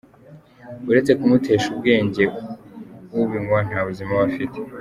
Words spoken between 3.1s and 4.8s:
ubinywa nta buzima aba afite.